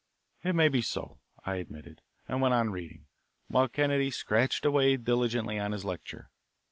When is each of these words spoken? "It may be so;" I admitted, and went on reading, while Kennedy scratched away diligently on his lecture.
"It 0.43 0.53
may 0.55 0.67
be 0.67 0.81
so;" 0.81 1.19
I 1.45 1.57
admitted, 1.57 2.01
and 2.27 2.41
went 2.41 2.55
on 2.55 2.71
reading, 2.71 3.05
while 3.49 3.67
Kennedy 3.67 4.09
scratched 4.09 4.65
away 4.65 4.97
diligently 4.97 5.59
on 5.59 5.73
his 5.73 5.85
lecture. 5.85 6.31